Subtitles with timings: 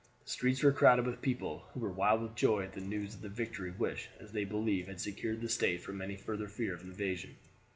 [0.23, 3.21] The streets were crowded with people, who were wild with joy at the news of
[3.21, 6.81] the victory which, as they believed, had secured the State from any further fear of
[6.81, 7.35] invasion.